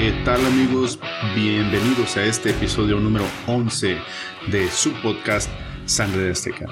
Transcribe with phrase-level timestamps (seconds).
[0.00, 0.98] ¿Qué tal amigos?
[1.34, 3.98] Bienvenidos a este episodio número 11
[4.50, 5.50] de su podcast
[5.84, 6.64] Sangre de Azteca.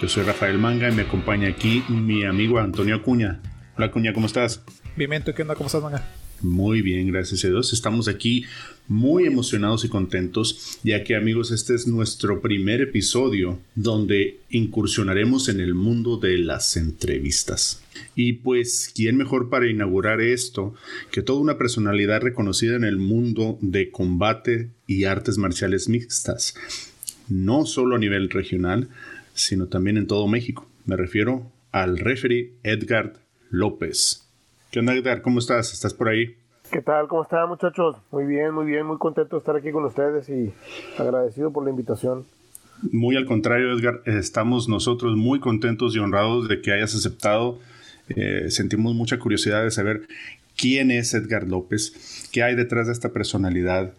[0.00, 3.40] Yo soy Rafael Manga y me acompaña aquí mi amigo Antonio Acuña.
[3.76, 4.62] Hola Acuña, ¿cómo estás?
[4.94, 5.56] Bien, ¿qué onda?
[5.56, 6.04] ¿Cómo estás, Manga?
[6.40, 7.72] Muy bien, gracias a Dios.
[7.72, 8.44] Estamos aquí
[8.86, 15.58] muy emocionados y contentos, ya que amigos, este es nuestro primer episodio donde incursionaremos en
[15.58, 17.82] el mundo de las entrevistas.
[18.14, 20.74] Y pues, ¿quién mejor para inaugurar esto
[21.10, 26.54] que toda una personalidad reconocida en el mundo de combate y artes marciales mixtas?
[27.28, 28.88] No solo a nivel regional,
[29.34, 30.70] sino también en todo México.
[30.86, 33.20] Me refiero al referee Edgar
[33.50, 34.27] López.
[34.70, 35.22] ¿Qué onda, Edgar?
[35.22, 35.72] ¿Cómo estás?
[35.72, 36.36] ¿Estás por ahí?
[36.70, 37.08] ¿Qué tal?
[37.08, 37.96] ¿Cómo están, muchachos?
[38.10, 40.52] Muy bien, muy bien, muy contento de estar aquí con ustedes y
[40.98, 42.26] agradecido por la invitación.
[42.92, 47.58] Muy al contrario, Edgar, estamos nosotros muy contentos y honrados de que hayas aceptado.
[48.10, 50.02] Eh, sentimos mucha curiosidad de saber
[50.54, 53.94] quién es Edgar López, qué hay detrás de esta personalidad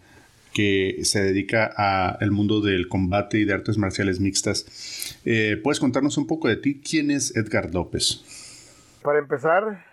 [0.54, 5.18] que se dedica al mundo del combate y de artes marciales mixtas.
[5.24, 6.80] Eh, ¿Puedes contarnos un poco de ti?
[6.80, 8.22] ¿Quién es Edgar López?
[9.02, 9.89] Para empezar,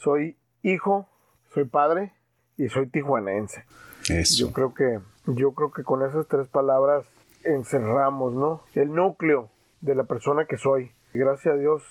[0.00, 1.08] soy hijo,
[1.52, 2.12] soy padre
[2.56, 3.64] y soy tijuanense.
[4.08, 4.46] Eso.
[4.46, 7.04] Yo creo que, yo creo que con esas tres palabras
[7.44, 8.62] encerramos, ¿no?
[8.74, 9.48] El núcleo
[9.80, 10.92] de la persona que soy.
[11.14, 11.82] Gracias a Dios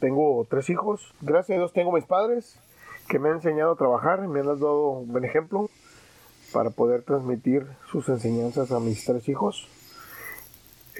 [0.00, 1.14] tengo tres hijos.
[1.20, 2.58] Gracias a Dios tengo mis padres
[3.08, 5.68] que me han enseñado a trabajar, me han dado un buen ejemplo
[6.52, 9.68] para poder transmitir sus enseñanzas a mis tres hijos.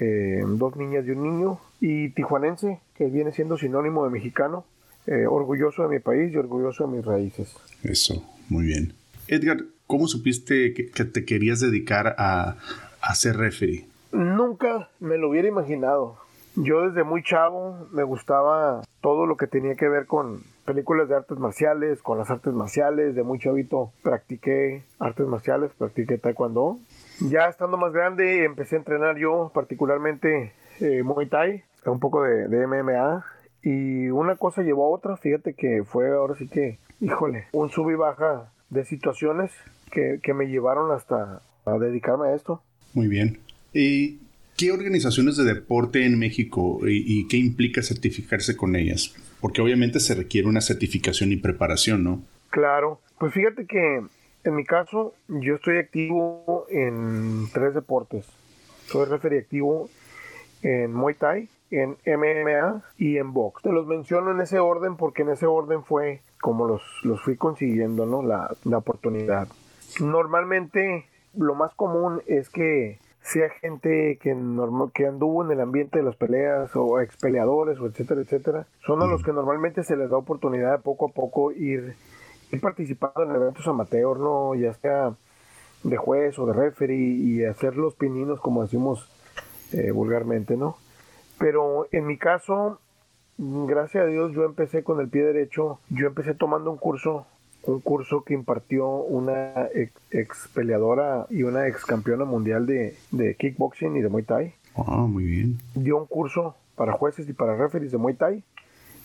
[0.01, 1.61] Eh, dos niñas y un niño.
[1.81, 4.65] Y tijuanense, que viene siendo sinónimo de mexicano.
[5.07, 7.55] Eh, orgulloso de mi país y orgulloso de mis raíces.
[7.83, 8.95] Eso, muy bien.
[9.29, 12.57] Edgar, ¿cómo supiste que, te querías dedicar a,
[13.03, 13.87] a ser referee?
[14.13, 16.17] Nunca me lo hubiera imaginado.
[16.57, 21.17] Yo desde muy chavo me gustaba todo lo que tenía que ver con películas de
[21.17, 23.15] artes marciales, con las artes marciales.
[23.15, 26.79] De muy chavito practiqué artes marciales, practiqué taekwondo.
[27.21, 32.49] Ya estando más grande empecé a entrenar yo particularmente eh, Muay Thai, un poco de,
[32.49, 33.25] de MMA
[33.65, 37.91] y una cosa llevó a otra, fíjate que fue ahora sí que, híjole, un sub
[37.91, 39.53] y baja de situaciones
[39.91, 42.63] que, me llevaron hasta a dedicarme a esto.
[42.93, 43.39] Muy bien.
[43.73, 44.19] ¿Y
[44.59, 49.15] qué organizaciones de deporte en México y, qué implica certificarse con ellas?
[49.41, 52.23] Porque obviamente se requiere una certificación y preparación, ¿no?
[52.51, 54.03] Claro, pues fíjate que
[54.45, 58.27] en mi caso yo estoy activo en tres deportes.
[58.89, 59.89] Soy referee activo
[60.63, 61.49] en Muay Thai,
[61.81, 63.63] en MMA y en box.
[63.63, 67.37] Te los menciono en ese orden porque en ese orden fue como los, los fui
[67.37, 68.23] consiguiendo, ¿no?
[68.23, 69.49] La, la oportunidad.
[70.01, 74.37] Normalmente lo más común es que sea gente que,
[74.93, 78.67] que anduvo en el ambiente de las peleas o ex peleadores o etcétera, etcétera.
[78.87, 81.97] Son a los que normalmente se les da oportunidad de poco a poco ir,
[82.53, 84.55] ir participando en eventos amateur, ¿no?
[84.55, 85.15] Ya sea
[85.83, 89.11] de juez o de referee y hacer los pininos como decimos
[89.73, 90.77] eh, vulgarmente, ¿no?
[91.45, 92.79] Pero en mi caso,
[93.37, 95.79] gracias a Dios, yo empecé con el pie derecho.
[95.91, 97.27] Yo empecé tomando un curso,
[97.65, 99.69] un curso que impartió una
[100.11, 102.97] ex, peleadora y una ex campeona mundial de,
[103.39, 104.55] kickboxing y de Muay Thai.
[104.75, 105.59] Ah, muy bien.
[105.75, 108.43] Dio un curso para jueces y para referees de Muay Thai,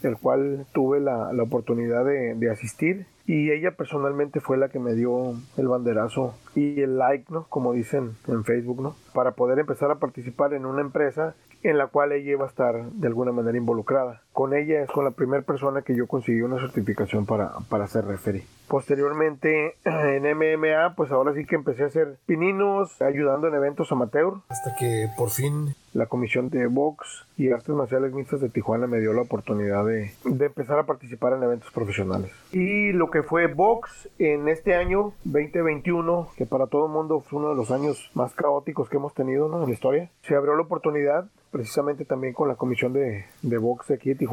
[0.03, 3.05] el cual tuve la, oportunidad de, de, asistir.
[3.25, 7.47] Y ella personalmente fue la que me dio el banderazo y el like, ¿no?
[7.49, 8.95] Como dicen en Facebook, ¿no?
[9.13, 12.91] Para poder empezar a participar en una empresa en la cual ella iba a estar
[12.91, 14.23] de alguna manera involucrada.
[14.39, 18.05] Con ella es con la primera persona que yo conseguí una certificación para, para ser
[18.05, 18.45] referee.
[18.69, 24.35] Posteriormente en MMA, pues ahora sí que empecé a hacer pininos, ayudando en eventos amateur.
[24.47, 28.99] Hasta que por fin la comisión de box y artes marciales mixtas de Tijuana me
[28.99, 32.31] dio la oportunidad de, de, empezar a participar en eventos profesionales.
[32.53, 37.39] Y lo que fue box en este año 2021, que para todo el mundo fue
[37.39, 40.61] uno de los años más caóticos que hemos tenido en la historia, se abrió la
[40.61, 44.28] oportunidad precisamente también con la comisión de, de box aquí de Tijuana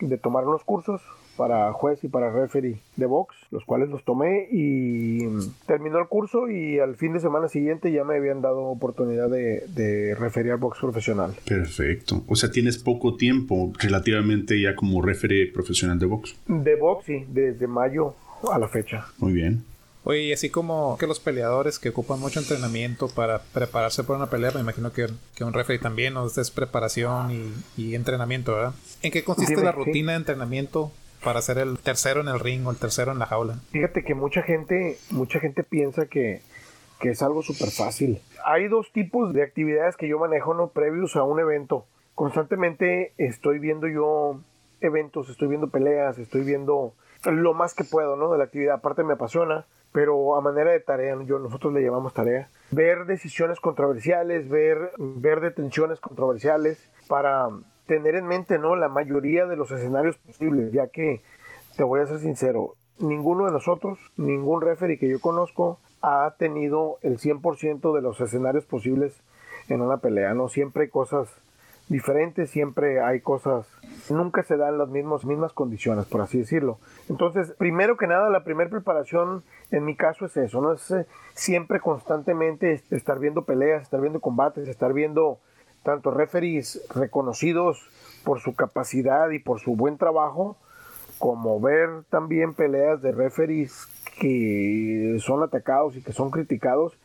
[0.00, 1.02] de tomar unos cursos
[1.36, 5.18] para juez y para referee de box, los cuales los tomé y
[5.66, 9.64] terminó el curso y al fin de semana siguiente ya me habían dado oportunidad de,
[9.74, 11.34] de referir box profesional.
[11.46, 12.22] Perfecto.
[12.28, 16.36] O sea, tienes poco tiempo relativamente ya como referee profesional de box.
[16.46, 18.14] De box, sí, desde mayo
[18.52, 19.06] a la fecha.
[19.18, 19.64] Muy bien.
[20.04, 24.28] Oye, y así como que los peleadores que ocupan mucho entrenamiento para prepararse para una
[24.28, 26.26] pelea, me imagino que, que un referee también, ¿no?
[26.26, 27.30] Es preparación
[27.76, 28.74] y, entrenamiento, ¿verdad?
[29.02, 30.92] ¿En qué consiste la rutina de entrenamiento
[31.24, 33.58] para ser el tercero en el ring o el tercero en la jaula?
[33.70, 36.42] Fíjate que mucha gente, mucha gente piensa que,
[37.00, 38.20] que es algo súper fácil.
[38.44, 40.68] Hay dos tipos de actividades que yo manejo, ¿no?
[40.68, 41.86] Previos a un evento.
[42.14, 44.38] Constantemente estoy viendo yo
[44.82, 46.92] eventos, estoy viendo peleas, estoy viendo
[47.26, 48.30] lo más que puedo, ¿no?
[48.30, 48.76] De la actividad.
[48.76, 52.48] Aparte me apasiona, pero a manera de tarea, yo, nosotros le llamamos tarea.
[52.70, 57.48] Ver decisiones controversiales, ver, ver detenciones controversiales para
[57.86, 58.76] tener en mente, ¿no?
[58.76, 61.22] La mayoría de los escenarios posibles, ya que,
[61.76, 66.98] te voy a ser sincero, ninguno de nosotros, ningún referee que yo conozco, ha tenido
[67.02, 69.22] el 100% de los escenarios posibles
[69.68, 70.48] en una pelea, ¿no?
[70.48, 71.28] Siempre hay cosas
[71.88, 73.66] diferentes, siempre hay cosas,
[74.08, 76.78] nunca se dan las mismas, mismas condiciones, por así decirlo.
[77.08, 80.72] Entonces, primero que nada, la primera preparación en mi caso es eso, ¿no?
[80.72, 85.38] Es eh, siempre constantemente estar viendo peleas, estar viendo combates, estar viendo
[85.82, 87.86] tanto referees reconocidos
[88.24, 90.56] por su capacidad y por su buen trabajo,
[91.18, 93.86] como ver también peleas de referees
[94.18, 96.96] que son atacados y que son criticados.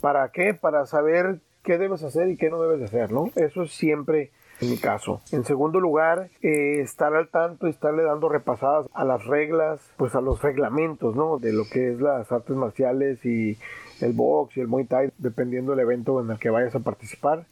[0.00, 0.52] ¿Para qué?
[0.52, 3.30] Para saber qué debes hacer y qué no debes hacer, ¿no?
[3.34, 4.30] Eso es siempre
[4.60, 5.20] en mi caso.
[5.32, 10.14] En segundo lugar, eh, estar al tanto y estarle dando repasadas a las reglas, pues
[10.14, 11.38] a los reglamentos, ¿no?
[11.38, 13.58] De lo que es las artes marciales y
[14.00, 17.46] el box y el muay thai, dependiendo del evento en el que vayas a participar.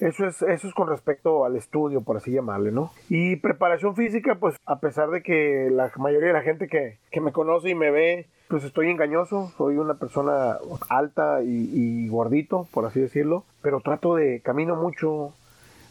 [0.00, 2.90] Eso es, eso es con respecto al estudio, por así llamarle, ¿no?
[3.10, 7.20] Y preparación física, pues a pesar de que la mayoría de la gente que, que
[7.20, 10.58] me conoce y me ve, pues estoy engañoso, soy una persona
[10.88, 15.32] alta y, y, gordito, por así decirlo, pero trato de, camino mucho,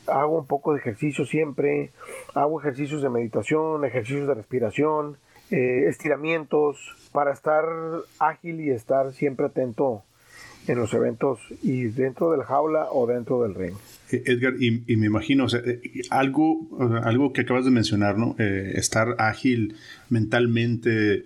[0.07, 1.91] hago un poco de ejercicio siempre,
[2.35, 5.17] hago ejercicios de meditación, ejercicios de respiración,
[5.51, 6.77] eh, estiramientos,
[7.13, 7.63] para estar
[8.19, 10.03] ágil y estar siempre atento
[10.67, 13.73] en los eventos y dentro del jaula o dentro del ring.
[14.11, 16.67] Eh, Edgar, y, me imagino, o sea, eh, algo,
[17.03, 18.35] algo que acabas de mencionar, ¿no?
[18.39, 19.75] Eh, estar ágil
[20.09, 21.25] mentalmente,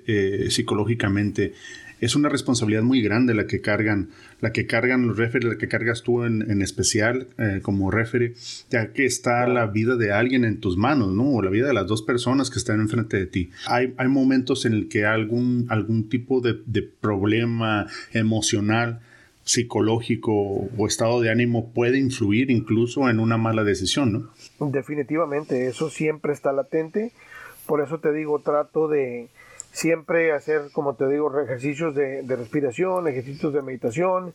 [0.49, 1.53] psicológicamente,
[2.01, 4.09] es una responsabilidad muy grande la que cargan,
[4.41, 7.27] la que cargan los referees, la que cargas tú en, especial
[7.61, 8.33] como referee,
[8.69, 11.29] ya que está la vida de alguien en tus manos, ¿no?
[11.29, 13.51] O la vida de las dos personas que están enfrente de ti.
[13.67, 18.99] Hay, hay momentos en el que algún, algún tipo de, de problema emocional
[19.43, 24.13] psicológico o estado de ánimo puede influir incluso en una mala decisión,
[24.59, 24.71] ¿no?
[24.71, 27.11] Definitivamente, eso siempre está latente.
[27.65, 29.29] Por eso te digo, trato de
[29.71, 34.33] siempre hacer, como te digo, ejercicios de, respiración, ejercicios de meditación,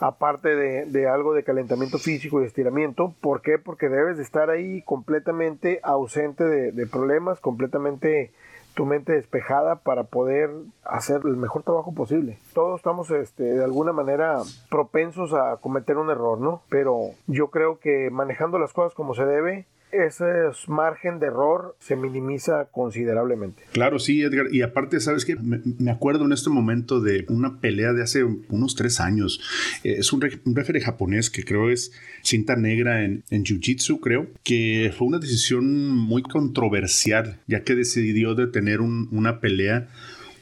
[0.00, 3.14] aparte de, algo de calentamiento físico y estiramiento.
[3.20, 3.58] ¿Por qué?
[3.58, 8.30] Porque debes de estar ahí completamente ausente de, de problemas, completamente
[8.74, 10.50] tu mente despejada para poder
[10.84, 12.38] hacer el mejor trabajo posible.
[12.54, 14.40] Todos estamos este, de alguna manera
[14.70, 16.62] propensos a cometer un error, ¿no?
[16.68, 20.24] Pero yo creo que manejando las cosas como se debe, ese
[20.68, 23.62] margen de error se minimiza considerablemente.
[23.72, 24.46] Claro, sí, Edgar.
[24.50, 25.36] Y aparte, ¿sabes qué?
[25.36, 29.40] Me, acuerdo en este momento de una pelea de hace unos tres años.
[29.84, 31.92] Eh, es un, un japonés que creo es
[32.22, 38.34] cinta negra en, en Jiu-Jitsu, creo, que fue una decisión muy controversial, ya que decidió
[38.34, 39.88] detener una pelea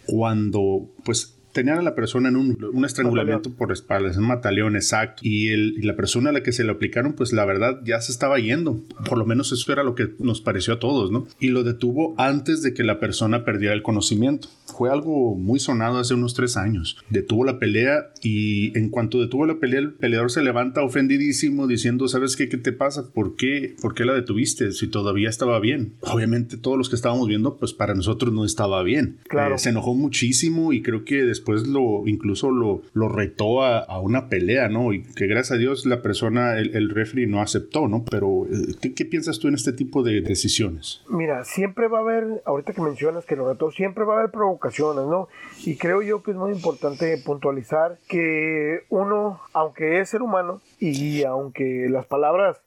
[0.06, 5.48] cuando, pues, tenían a la persona en un, estrangulamiento por espaldas, un mataleón exacto, y,
[5.48, 8.12] el, y la persona a la que se le aplicaron, pues la verdad ya se
[8.12, 8.80] estaba yendo.
[9.08, 11.26] Por lo menos eso era lo que nos pareció a todos, ¿no?
[11.38, 14.48] Y lo detuvo antes de que la persona perdiera el conocimiento.
[14.66, 16.96] Fue algo muy sonado hace unos tres años.
[17.10, 22.08] Detuvo la pelea y en cuanto detuvo la pelea, el peleador se levanta ofendidísimo diciendo,
[22.08, 22.48] ¿sabes qué?
[22.48, 23.10] ¿Qué te pasa?
[23.12, 23.74] ¿Por qué?
[23.82, 24.72] ¿Por qué la detuviste?
[24.72, 25.94] Si todavía estaba bien.
[26.00, 29.18] Obviamente todos los que estábamos viendo, pues para nosotros no estaba bien.
[29.28, 29.56] Claro.
[29.56, 33.98] Eh, se enojó muchísimo y creo que después después lo incluso lo, lo retó a,
[34.00, 34.92] una pelea, ¿no?
[34.92, 38.04] Y que gracias a Dios la persona, el, el referee no aceptó, ¿no?
[38.08, 41.02] Pero eh, ¿qué, piensas tú en este tipo de decisiones?
[41.08, 44.30] Mira, siempre va a haber, ahorita que mencionas que lo retó, siempre va a haber
[44.30, 45.28] provocaciones, ¿no?
[45.64, 51.24] Y creo yo que es muy importante puntualizar que uno, aunque es ser humano y
[51.24, 52.58] aunque las palabras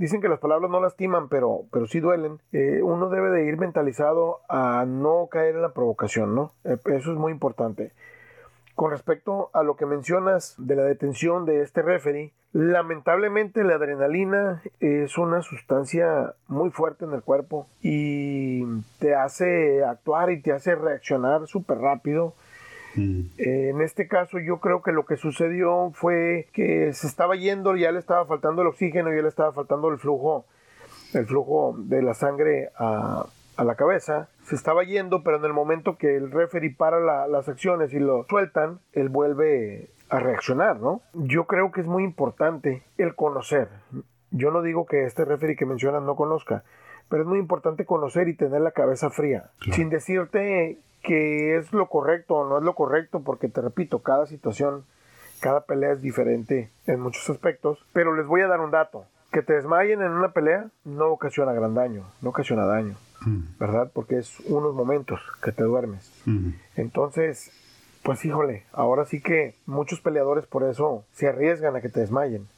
[0.00, 2.40] Dicen que las palabras no lastiman, pero, pero sí duelen.
[2.52, 6.52] Eh, uno debe de ir mentalizado a no caer en la provocación, ¿no?
[6.64, 7.92] Eh, eso es muy importante.
[8.74, 14.62] Con respecto a lo que mencionas de la detención de este referee, lamentablemente la adrenalina
[14.80, 18.64] es una sustancia muy fuerte en el cuerpo y
[18.98, 22.34] te hace actuar y te hace reaccionar súper rápido.
[22.96, 23.20] Mm.
[23.38, 27.92] en este caso yo creo que lo que sucedió fue que se estaba yendo, ya
[27.92, 30.44] le estaba faltando el oxígeno, ya le estaba faltando el flujo,
[31.14, 33.26] el flujo de la sangre a,
[33.56, 37.48] a la cabeza se estaba yendo, pero en el momento que el referee para las
[37.48, 41.02] acciones y lo sueltan, él vuelve a reaccionar, ¿no?
[41.14, 43.68] Yo creo que es muy importante el conocer.
[44.30, 46.64] Yo no digo que este referee que mencionas no conozca,
[47.08, 51.88] pero es muy importante conocer y tener la cabeza fría, sin decirte que es lo
[51.88, 54.84] correcto o no es lo correcto, porque te repito, cada situación,
[55.40, 59.04] cada pelea es diferente en muchos aspectos, pero les voy a dar un dato.
[59.32, 62.96] Que te desmayen en una pelea no ocasiona gran daño, no ocasiona daño,
[63.58, 63.90] ¿verdad?
[63.92, 66.10] Porque es unos momentos que te duermes.
[66.76, 67.52] Entonces,
[68.02, 72.48] pues híjole, ahora sí que muchos peleadores por eso se arriesgan a que te desmayen.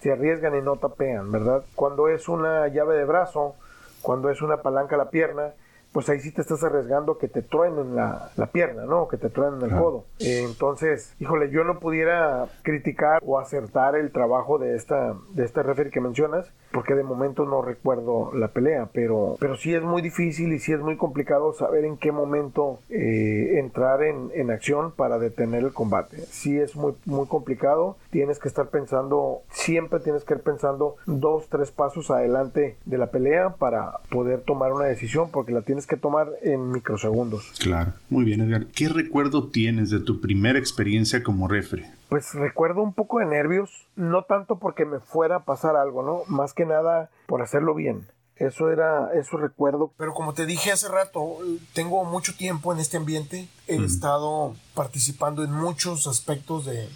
[0.00, 1.64] Se arriesgan y no tapean, ¿verdad?
[1.74, 3.54] Cuando es una llave de brazo,
[4.00, 5.52] cuando es una palanca a la pierna,
[5.92, 9.08] pues ahí sí te estás arriesgando que te truenen la, la pierna, ¿no?
[9.08, 10.04] Que te truenen el codo.
[10.18, 15.90] entonces, híjole, yo no pudiera criticar o acertar el trabajo de esta, de este referee
[15.90, 20.52] que mencionas, porque de momento no recuerdo la pelea, pero, pero sí es muy difícil
[20.52, 25.18] y sí es muy complicado saber en qué momento eh, entrar en, en, acción para
[25.18, 26.18] detener el combate.
[26.18, 31.48] Sí es muy, muy complicado, tienes que estar pensando, siempre tienes que ir pensando dos,
[31.48, 35.96] tres pasos adelante de la pelea para poder tomar una decisión, porque la tienes que
[35.96, 37.52] tomar en microsegundos.
[37.58, 38.66] Claro, muy bien Edgar.
[38.66, 41.90] ¿Qué recuerdo tienes de tu primera experiencia como refre?
[42.08, 46.22] Pues recuerdo un poco de nervios, no tanto porque me fuera a pasar algo, ¿no?
[46.26, 48.06] Más que nada por hacerlo bien.
[48.36, 49.92] Eso era, eso recuerdo.
[49.96, 51.38] Pero como te dije hace rato,
[51.74, 53.48] tengo mucho tiempo en este ambiente.
[53.68, 56.88] He estado participando en muchos aspectos de,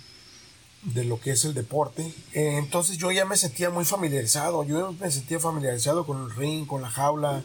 [0.82, 2.02] de lo que es el deporte.
[2.32, 4.64] Eh, entonces yo ya me sentía muy familiarizado.
[4.64, 7.42] Yo me sentía familiarizado con el ring, con la jaula,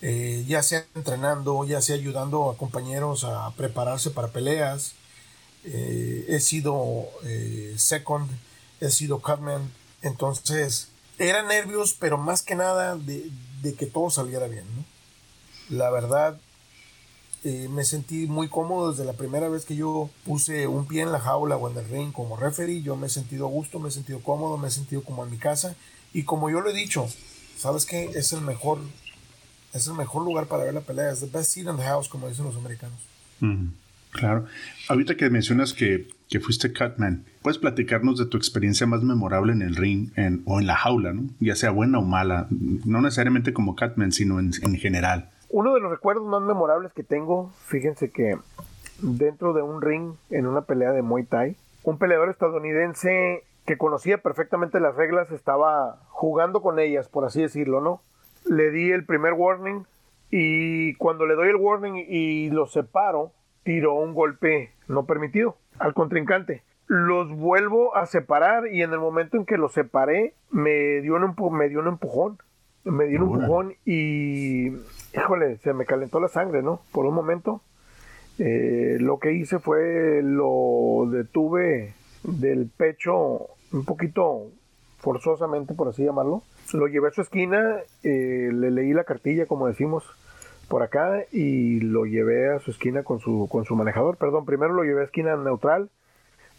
[0.00, 4.92] eh, ya sea entrenando, ya sea ayudando a compañeros a prepararse para peleas.
[5.64, 8.30] Eh, he sido eh, second,
[8.80, 10.88] he sido cutman, entonces
[11.18, 13.30] eran nervios, pero más que nada de,
[13.76, 14.64] que todo saliera bien.
[15.68, 16.38] La verdad,
[17.42, 21.20] me sentí muy cómodo desde la primera vez que yo puse un pie en la
[21.20, 22.82] jaula o en el ring como referee.
[22.82, 25.30] Yo me he sentido a gusto, me he sentido cómodo, me he sentido como en
[25.30, 25.74] mi casa.
[26.12, 27.06] Y como yo lo he dicho,
[27.56, 28.10] ¿sabes qué?
[28.14, 28.78] Es el mejor
[29.72, 31.10] es el mejor lugar para ver la pelea.
[31.10, 32.98] Es the best seat in the house, como dicen los americanos.
[34.10, 34.46] claro.
[34.88, 39.62] Ahorita que mencionas que, que, fuiste Catman, ¿puedes platicarnos de tu experiencia más memorable en
[39.62, 40.10] el ring
[40.44, 41.24] o en la jaula, ¿no?
[41.40, 42.46] ya sea buena o mala?
[42.50, 45.30] No necesariamente como Catman, sino en, en general.
[45.50, 48.36] Uno de los recuerdos más memorables que tengo, fíjense que
[49.00, 54.18] dentro de un ring, en una pelea de Muay Thai, un peleador estadounidense que conocía
[54.18, 58.00] perfectamente las reglas estaba jugando con ellas, por así decirlo, ¿no?
[58.48, 59.84] Le di el primer warning
[60.30, 65.94] y cuando le doy el warning y lo separo, tiró un golpe no permitido al
[65.94, 66.62] contrincante.
[66.86, 71.34] Los vuelvo a separar y en el momento en que los separé me dio un,
[71.56, 72.38] me dio un empujón.
[72.84, 74.68] Me dio un empujón y,
[75.14, 76.80] híjole, se me calentó la sangre, ¿no?
[76.92, 77.62] Por un momento.
[78.38, 84.46] Eh, lo que hice fue lo detuve del pecho un poquito
[84.98, 86.42] forzosamente, por así llamarlo
[86.74, 90.04] lo llevé a su esquina, eh, le leí la cartilla, como decimos
[90.68, 94.16] por acá, y lo llevé a su esquina con su, con su manejador.
[94.16, 95.90] Perdón, primero lo llevé a esquina neutral,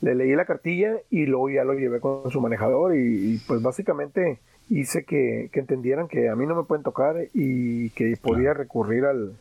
[0.02, 4.40] le leí la cartilla y luego ya lo llevé con su manejador y, pues básicamente
[4.70, 9.06] hice que, que, entendieran que a mí no me pueden tocar y que podía recurrir
[9.06, 9.34] al,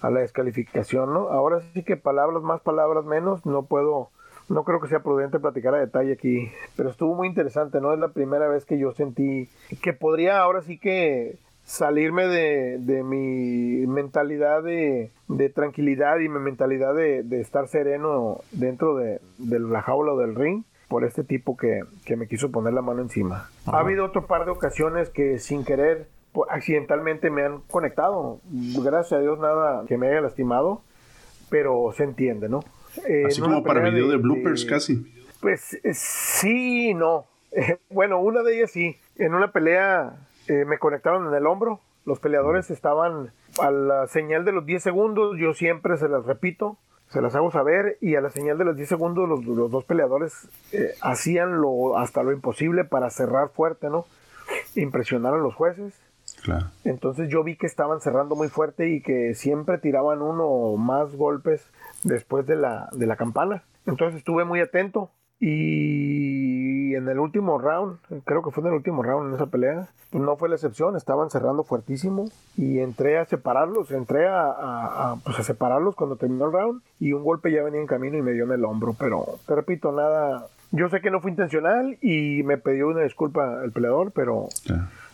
[0.00, 1.28] a la descalificación, ¿no?
[1.28, 4.10] Ahora sí que palabras más, palabras menos, no puedo
[4.48, 7.92] no creo que sea prudente platicar a detalle aquí, pero estuvo muy interesante, ¿no?
[7.92, 9.48] Es la primera vez que yo sentí
[9.82, 16.38] que podría ahora sí que salirme de, de mi mentalidad de, de, tranquilidad y mi
[16.38, 21.56] mentalidad de, de estar sereno dentro de, la jaula o del ring por este tipo
[21.56, 23.50] que, que me quiso poner la mano encima.
[23.66, 26.06] Ha habido otro par de ocasiones que sin querer
[26.48, 28.38] accidentalmente me han conectado.
[28.52, 30.82] Gracias a Dios nada que me haya lastimado,
[31.50, 32.60] pero se entiende, ¿no?
[33.26, 35.12] Así como para video de, bloopers casi.
[35.40, 37.26] Pues eh, sí no.
[37.90, 38.96] bueno, una de ellas sí.
[39.16, 40.16] En una pelea
[40.48, 41.80] eh, me conectaron en el hombro.
[42.04, 45.36] Los peleadores estaban a la señal de los 10 segundos.
[45.38, 47.98] Yo siempre se las repito, se las hago saber.
[48.00, 52.22] Y a la señal de los 10 segundos, los, dos peleadores eh, hacían lo, hasta
[52.22, 54.06] lo imposible para cerrar fuerte, ¿no?
[54.76, 55.94] Impresionar a los jueces.
[56.42, 56.66] Claro.
[56.84, 61.14] Entonces yo vi que estaban cerrando muy fuerte y que siempre tiraban uno o más
[61.16, 61.64] golpes
[62.06, 63.62] después de la, de la campana.
[63.86, 69.02] Entonces estuve muy atento y en el último round, creo que fue en el último
[69.02, 73.26] round en esa pelea, pues no fue la excepción, estaban cerrando fuertísimo y entré a
[73.26, 77.80] separarlos, entré a, pues a separarlos cuando terminó el round y un golpe ya venía
[77.80, 81.10] en camino y me dio en el hombro, pero te repito, nada, yo sé que
[81.10, 84.48] no fue intencional y me pidió una disculpa el peleador, pero,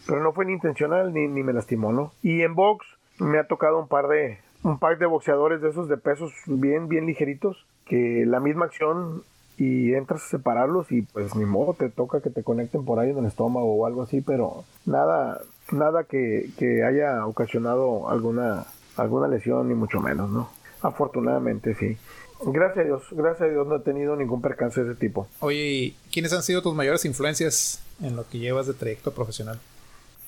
[0.07, 2.13] pero no fue ni intencional ni, ni me lastimó, ¿no?
[2.23, 2.87] Y en box
[3.19, 6.89] me ha tocado un par de, un pack de boxeadores de esos de pesos bien,
[6.89, 9.23] bien ligeritos, que la misma acción
[9.59, 13.11] y entras a separarlos y pues ni modo, te toca que te conecten por ahí
[13.11, 15.41] en el estómago o algo así, pero nada,
[15.71, 18.65] nada que, que haya ocasionado alguna,
[18.97, 20.51] alguna lesión ni mucho menos, ¿no?
[20.81, 21.97] Afortunadamente sí.
[22.45, 25.29] Gracias a Dios, gracias a Dios no he tenido ningún percance de ese tipo.
[25.41, 29.61] Oye, ¿y quiénes han sido tus mayores influencias en lo que llevas de trayecto profesional?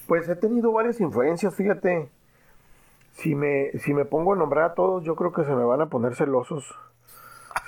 [0.06, 2.08] Pues he tenido varias influencias, fíjate.
[3.14, 5.80] Si me, si me pongo a nombrar a todos, yo creo que se me van
[5.80, 6.64] a poner celosos.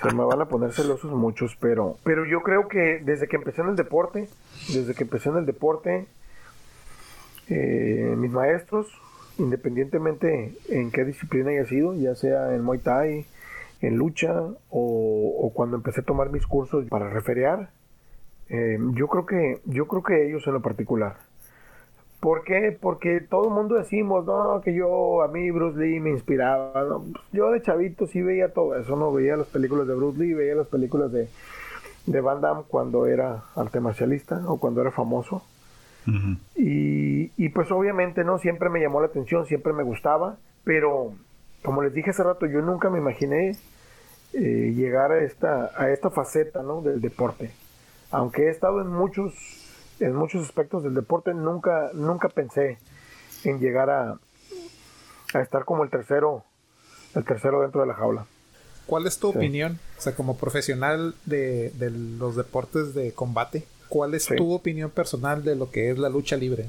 [0.01, 3.61] Se me van a poner celosos muchos, pero, pero yo creo que desde que empecé
[3.61, 4.27] en el deporte,
[4.73, 6.05] desde que empecé en el deporte,
[7.49, 8.87] eh, mis maestros,
[9.39, 13.25] independientemente en qué disciplina haya sido, ya sea en Muay Thai,
[13.81, 14.33] en lucha
[14.69, 17.69] o, cuando empecé a tomar mis cursos para referear,
[18.49, 21.17] eh, yo creo que yo creo que ellos en lo particular
[22.27, 22.77] ¿Por qué?
[22.77, 26.85] Porque todo el mundo decimos, no, que yo, a mí Bruce Lee me inspiraba.
[27.31, 29.13] Yo de chavito sí veía todo eso, ¿no?
[29.13, 31.29] Veía las películas de Bruce Lee, veía las películas de,
[32.05, 35.41] de Van Damme cuando era arte marcialista o cuando era famoso.
[36.57, 38.39] y, y, pues obviamente, ¿no?
[38.39, 41.13] Siempre me llamó la atención, siempre me gustaba, pero
[41.63, 43.55] como les dije hace rato, yo nunca me imaginé
[44.33, 46.81] eh, llegar a esta, a esta faceta, ¿no?
[46.81, 47.51] Del deporte.
[48.11, 49.66] Aunque he estado en muchos
[49.99, 52.77] en muchos aspectos del deporte nunca, nunca pensé
[53.43, 54.19] en llegar a,
[55.33, 56.43] a estar como el tercero,
[57.15, 58.25] el tercero dentro de la jaula.
[58.85, 59.79] ¿Cuál es tu opinión?
[59.97, 65.43] O sea, como profesional de, de, los deportes de combate, ¿cuál es tu opinión personal
[65.43, 66.67] de lo que es la lucha libre?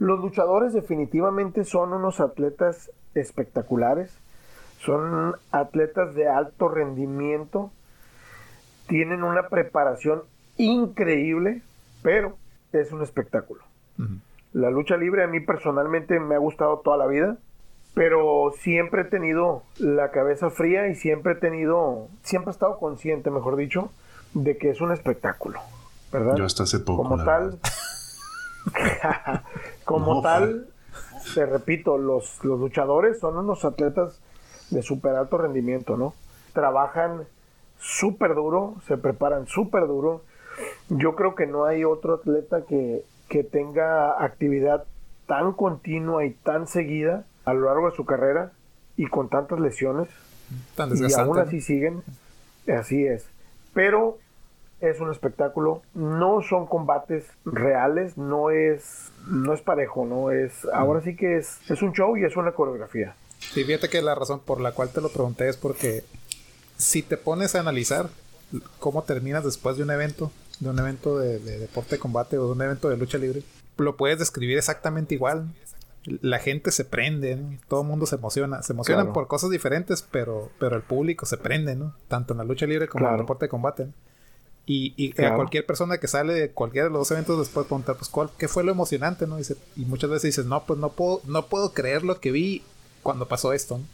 [0.00, 4.10] Los luchadores definitivamente son unos atletas espectaculares,
[4.84, 7.70] son atletas de alto rendimiento,
[8.88, 10.22] tienen una preparación
[10.56, 11.62] increíble,
[12.02, 12.36] pero
[12.72, 13.62] es un espectáculo.
[14.52, 17.36] La lucha libre a mí personalmente me ha gustado toda la vida,
[17.94, 23.30] pero siempre he tenido la cabeza fría y siempre he tenido, siempre he estado consciente,
[23.30, 23.90] mejor dicho,
[24.32, 25.60] de que es un espectáculo,
[26.12, 26.34] ¿verdad?
[26.36, 27.02] Yo hasta hace poco.
[27.02, 27.58] Como tal,
[29.84, 30.68] como tal,
[31.34, 34.20] te repito, los, los luchadores son unos atletas
[34.70, 36.14] de súper alto rendimiento, ¿no?
[36.52, 37.24] Trabajan
[37.78, 40.22] súper duro, se preparan súper duro,
[40.90, 43.04] yo creo que no hay otro atleta que,
[43.52, 44.84] tenga actividad
[45.26, 48.50] tan continua y tan seguida a lo largo de su carrera
[48.96, 50.08] y con tantas lesiones.
[50.76, 52.02] y aún así siguen.
[52.66, 53.24] Así es.
[53.72, 54.18] Pero
[54.80, 55.82] es un espectáculo.
[55.94, 60.64] No son combates reales, no es, no es parejo, no es.
[60.72, 63.14] Ahora sí que es, es un show y es una coreografía.
[63.38, 66.02] Sí, fíjate que la razón por la cual te lo pregunté es porque
[66.76, 68.08] si te pones a analizar
[68.80, 72.52] cómo terminas después de un evento, de un evento de, deporte de combate o de
[72.52, 73.42] un evento de lucha libre,
[73.76, 75.52] lo puedes describir exactamente igual.
[76.04, 78.62] La gente se prende, todo el mundo se emociona.
[78.62, 81.94] Se emocionan por cosas diferentes, pero, pero el público se prende, ¿no?
[82.08, 83.88] Tanto en la lucha libre como en el deporte de combate.
[84.66, 87.96] Y, y a cualquier persona que sale de cualquiera de los dos eventos después preguntar,
[87.96, 89.38] pues, ¿cuál, ¿qué fue lo emocionante, no?
[89.40, 92.62] y muchas veces dices, no, pues no puedo, no puedo creer lo que vi
[93.02, 93.78] cuando pasó esto.
[93.78, 93.84] ¿no?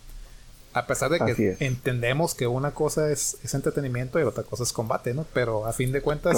[0.77, 5.15] A pesar de que entendemos que una cosa es, entretenimiento y otra cosa es combate,
[5.15, 5.25] ¿no?
[5.33, 6.37] Pero a fin de cuentas,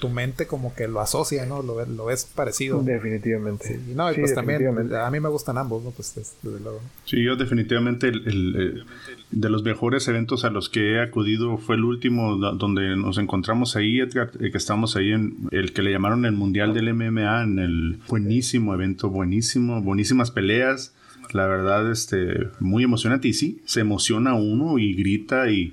[0.00, 1.62] tu mente como que lo asocia, ¿no?
[1.62, 2.82] Lo, lo ves parecido.
[2.82, 3.68] Definitivamente.
[3.68, 5.92] Sí, no, y pues también, a mí me gustan ambos, ¿no?
[5.92, 6.80] Pues desde luego.
[7.04, 8.84] Sí, yo definitivamente, el,
[9.30, 13.76] de los mejores eventos a los que he acudido fue el último donde nos encontramos
[13.76, 17.44] ahí, Edgar, eh, que estamos ahí en el que le llamaron el Mundial del MMA,
[17.44, 20.95] en el buenísimo evento, buenísimo, buenísimas peleas
[21.32, 23.28] la verdad, este, muy emocionante.
[23.28, 25.72] Y sí, se emociona uno y grita y,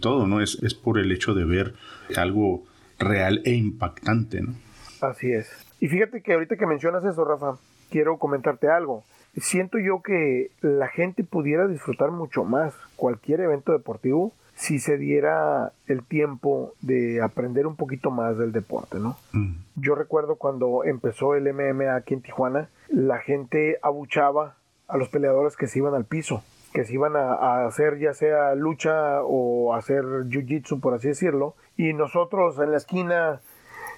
[0.00, 0.40] todo, ¿no?
[0.40, 1.74] Es, es por el hecho de ver
[2.16, 2.64] algo
[2.98, 4.54] real e impactante, ¿no?
[5.00, 5.48] Así es.
[5.80, 7.58] Y fíjate que ahorita que mencionas eso, Rafa,
[7.90, 9.04] quiero comentarte algo.
[9.36, 15.72] Siento yo que la gente pudiera disfrutar mucho más cualquier evento deportivo si se diera
[15.86, 19.16] el tiempo de aprender un poquito más del deporte, ¿no?
[19.32, 19.54] Mm.
[19.76, 24.56] Yo recuerdo cuando empezó el MMA aquí en Tijuana, la gente abuchaba
[24.88, 26.42] a los peleadores que se iban al piso,
[26.72, 31.92] que se iban a, hacer ya sea lucha o hacer jiu-jitsu, por así decirlo, y
[31.92, 33.40] nosotros en la esquina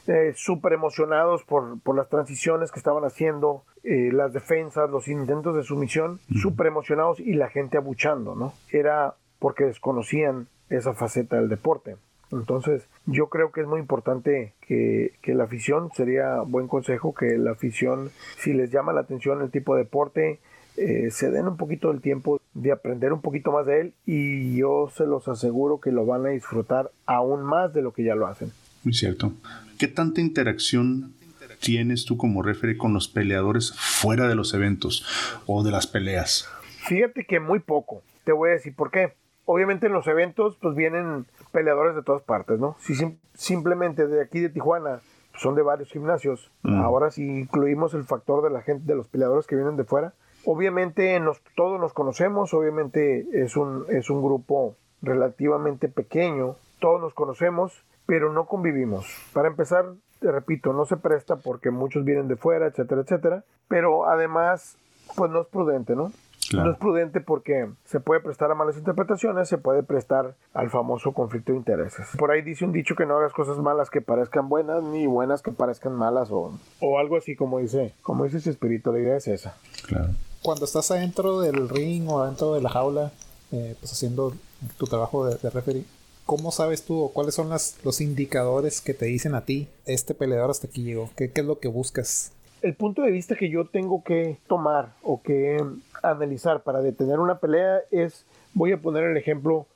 [0.06, 5.56] eh, súper emocionados por, por, las transiciones que estaban haciendo, eh, las defensas, los intentos
[5.56, 8.52] de sumisión, súper emocionados y la gente abuchando, ¿no?
[8.70, 11.96] Era porque desconocían esa faceta del deporte.
[12.32, 17.38] Entonces, yo creo que es muy importante que, que, la afición, sería buen consejo que
[17.38, 20.40] la afición, si les llama la atención el tipo de deporte,
[20.76, 24.56] eh, se den un poquito del tiempo de aprender un poquito más de él y
[24.56, 28.14] yo se los aseguro que lo van a disfrutar aún más de lo que ya
[28.14, 28.52] lo hacen.
[28.84, 29.32] Muy cierto.
[29.78, 31.14] ¿Qué tanta interacción
[31.60, 35.04] tienes tú como referee con los peleadores fuera de los eventos
[35.46, 36.48] o de las peleas?
[36.86, 38.02] Fíjate que muy poco.
[38.24, 39.14] Te voy a decir por qué.
[39.44, 42.76] Obviamente en los eventos pues vienen peleadores de todas partes, ¿no?
[42.80, 42.94] Si
[43.34, 45.00] simplemente de aquí de Tijuana
[45.38, 46.80] son de varios gimnasios, mm.
[46.80, 50.14] ahora si incluimos el factor de la gente, de los peleadores que vienen de fuera,
[50.46, 57.14] Obviamente nos, todos nos conocemos, obviamente es un, es un grupo relativamente pequeño, todos nos
[57.14, 57.72] conocemos,
[58.06, 59.06] pero no convivimos.
[59.32, 59.86] Para empezar,
[60.20, 63.44] te repito, no se presta porque muchos vienen de fuera, etcétera, etcétera.
[63.66, 64.76] Pero además,
[65.16, 66.12] pues no es prudente, ¿no?
[66.54, 71.12] No es prudente porque se puede prestar a malas interpretaciones, se puede prestar al famoso
[71.12, 72.08] conflicto de intereses.
[72.16, 75.42] Por ahí dice un dicho que no hagas cosas malas que parezcan buenas, ni buenas
[75.42, 79.16] que parezcan malas, o, o algo así como dice, como dice ese espíritu, la idea
[79.16, 79.56] es esa.
[79.88, 80.10] Claro.
[80.46, 83.10] Cuando estás adentro del ring o adentro de la jaula,
[83.50, 84.32] eh, pues haciendo
[84.78, 85.84] tu trabajo de, de
[86.24, 90.50] ¿cómo sabes tú o cuáles son los indicadores que te dicen a ti, este peleador
[90.50, 91.10] hasta aquí llegó?
[91.16, 92.30] ¿Qué, ¿Qué, es lo que buscas?
[92.62, 95.60] El punto de vista que yo tengo que tomar o que
[96.04, 99.66] analizar para detener una pelea es, voy a poner el ejemplo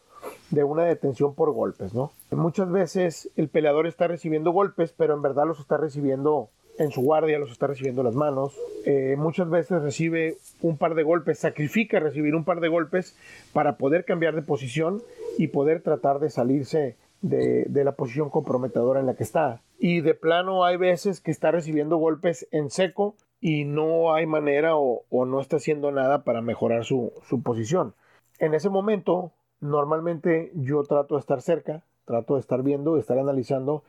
[0.50, 2.12] de una detención por golpes, ¿no?
[2.30, 6.48] Muchas veces el peleador está recibiendo golpes, pero en verdad los está recibiendo
[6.80, 8.58] en su guardia, los está recibiendo las manos.
[8.86, 13.14] Eh, muchas veces recibe un par de golpes, sacrifica recibir un par de golpes
[13.52, 15.02] para poder cambiar de posición
[15.36, 19.60] y poder tratar de salirse de, la posición comprometedora en la que está.
[19.78, 24.76] Y de plano hay veces que está recibiendo golpes en seco y no hay manera
[24.76, 27.12] o, no está haciendo nada para mejorar su,
[27.44, 27.92] posición.
[28.38, 33.18] En ese momento, normalmente yo trato de estar cerca, trato de estar viendo, de estar
[33.18, 33.82] analizando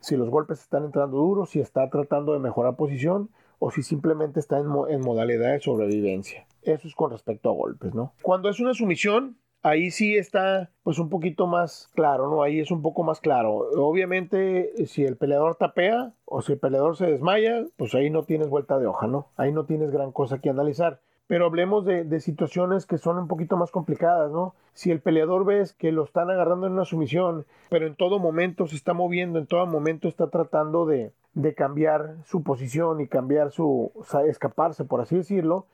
[0.00, 4.40] si los golpes están entrando duros, si está tratando de mejorar posición o si simplemente
[4.40, 4.66] está en,
[5.00, 6.46] modalidad de sobrevivencia.
[6.62, 8.12] Eso es con respecto a golpes, ¿no?
[8.22, 12.42] Cuando es una sumisión, ahí sí está pues un poquito más claro, ¿no?
[12.42, 13.54] Ahí es un poco más claro.
[13.76, 18.48] Obviamente, si el peleador tapea o si el peleador se desmaya, pues ahí no tienes
[18.48, 19.28] vuelta de hoja, ¿no?
[19.36, 21.00] Ahí no tienes gran cosa que analizar.
[21.26, 24.54] Pero hablemos de, situaciones que son un poquito más complicadas, ¿no?
[24.74, 28.66] Si el peleador ves que lo están agarrando en una sumisión, pero en todo momento
[28.66, 33.50] se está moviendo, en todo momento está tratando de, de cambiar su posición y cambiar
[33.50, 33.90] su,
[34.26, 35.66] escaparse, por así decirlo,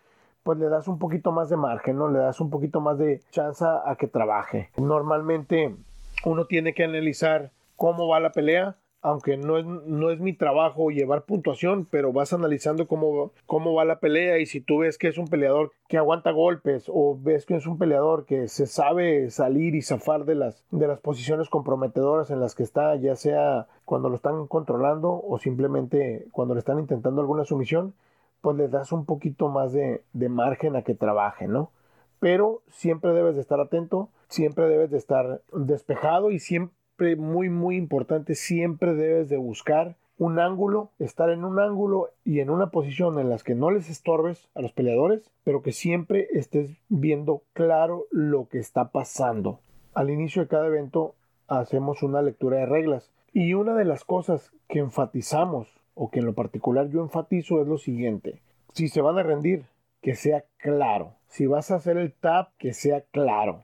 [0.43, 2.09] pues le das un poquito más de margen, ¿no?
[2.09, 4.71] Le das un poquito más de chance a que trabaje.
[4.77, 5.77] Normalmente
[6.25, 10.91] uno tiene que analizar cómo va la pelea, aunque no es, no es mi trabajo
[10.91, 15.09] llevar puntuación, pero vas analizando cómo, cómo va la pelea y si tú ves que
[15.09, 19.31] es un peleador que aguanta golpes o ves que es un peleador que se sabe
[19.31, 23.67] salir y zafar de las, de las posiciones comprometedoras en las que está, ya sea
[23.85, 27.95] cuando lo están controlando o simplemente cuando le están intentando alguna sumisión,
[28.41, 31.71] pues le das un poquito más de, margen a que trabaje, ¿no?
[32.19, 36.77] Pero siempre debes de estar atento, siempre debes de estar despejado y siempre,
[37.16, 42.50] muy, muy importante, siempre debes de buscar un ángulo, estar en un ángulo y en
[42.50, 46.70] una posición en las que no les estorbes a los peleadores, pero que siempre estés
[46.88, 49.61] viendo claro lo que está pasando.
[49.94, 51.16] Al inicio de cada evento
[51.48, 56.26] hacemos una lectura de reglas y una de las cosas que enfatizamos o que en
[56.26, 58.40] lo particular yo enfatizo es lo siguiente.
[58.74, 59.64] Si se van a rendir,
[60.00, 61.14] que sea claro.
[61.28, 63.62] Si vas a hacer el tap, que sea claro.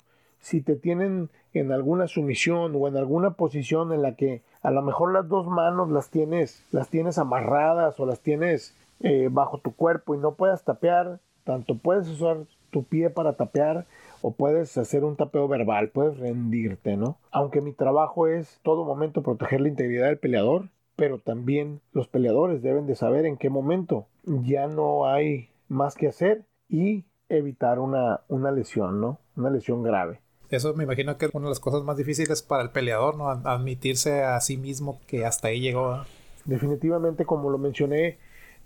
[0.48, 4.80] Si te tienen en alguna sumisión o en alguna posición en la que a lo
[4.80, 9.74] mejor las dos manos las tienes, las tienes amarradas o las tienes eh, bajo tu
[9.74, 12.38] cuerpo y no puedas tapear, tanto puedes usar
[12.70, 13.84] tu pie para tapear
[14.22, 17.18] o puedes hacer un tapeo verbal, puedes rendirte, ¿no?
[17.30, 22.62] Aunque mi trabajo es todo momento proteger la integridad del peleador, pero también los peleadores
[22.62, 28.22] deben de saber en qué momento ya no hay más que hacer y evitar una,
[28.28, 29.18] una lesión, ¿no?
[29.36, 30.20] Una lesión grave.
[30.50, 33.28] Eso me imagino que es una de las cosas más difíciles para el peleador, ¿no?
[33.28, 36.04] Admitirse a sí mismo que hasta ahí llegó.
[36.44, 38.16] Definitivamente, como lo mencioné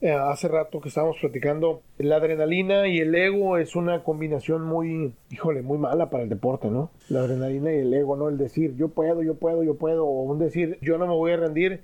[0.01, 5.14] eh, hace rato que estábamos platicando, la adrenalina y el ego es una combinación muy,
[5.31, 6.90] híjole, muy mala para el deporte, ¿no?
[7.09, 8.29] La adrenalina y el ego, ¿no?
[8.29, 11.33] El decir yo puedo, yo puedo, yo puedo, o un decir yo no me voy
[11.33, 11.83] a rendir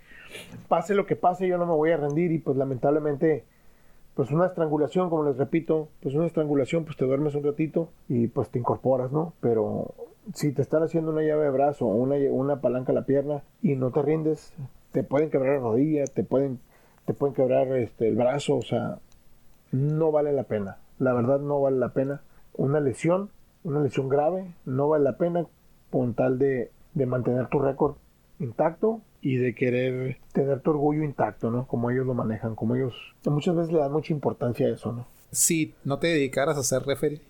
[0.68, 3.44] pase lo que pase, yo no me voy a rendir y pues lamentablemente,
[4.18, 8.26] pues una estrangulación, como les repito, pues una estrangulación, pues te duermes un ratito y
[8.26, 9.33] pues te incorporas, ¿no?
[9.38, 9.94] Pero
[10.35, 13.44] si te están haciendo una llave de brazo o una, una palanca a la pierna
[13.62, 14.52] y no te rindes,
[14.90, 16.59] te pueden quebrar la rodilla, te pueden,
[17.04, 18.98] te pueden quebrar este, el brazo, o sea,
[19.70, 20.78] no vale la pena.
[20.98, 22.20] La verdad no vale la pena.
[22.57, 23.31] Una lesión,
[23.62, 25.46] una lesión grave, no vale la pena
[25.92, 27.94] con tal de, de mantener tu récord
[28.40, 31.66] intacto y de querer tener tu orgullo intacto, ¿no?
[31.66, 35.07] Como ellos lo manejan, como ellos muchas veces le dan mucha importancia a eso, ¿no?
[35.31, 37.20] Si no te dedicaras a ser referee,